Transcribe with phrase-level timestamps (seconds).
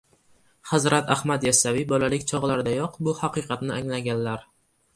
[0.69, 4.53] Hazrat Ahmad Yassaviy bolalik chog‘laridayoq bu haqiqatni anglaganlar.